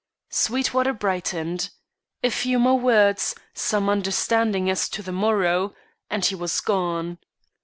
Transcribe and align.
Sweetwater 0.31 0.93
brightened. 0.93 1.69
A 2.23 2.31
few 2.31 2.57
more 2.57 2.79
words, 2.79 3.35
some 3.53 3.87
understanding 3.87 4.67
as 4.67 4.89
to 4.89 5.03
the 5.03 5.11
morrow, 5.11 5.75
and 6.09 6.25
he 6.25 6.33
was 6.33 6.59
gone. 6.59 7.19